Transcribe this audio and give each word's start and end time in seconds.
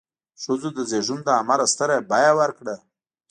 ښځو 0.41 0.69
د 0.77 0.79
زېږون 0.89 1.19
له 1.27 1.33
امله 1.41 1.65
ستره 1.73 1.97
بیه 2.09 2.31
ورکړه. 2.39 2.75